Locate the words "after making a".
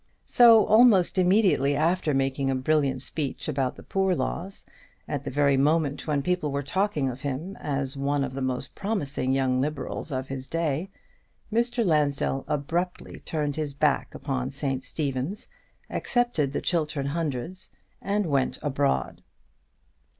1.75-2.55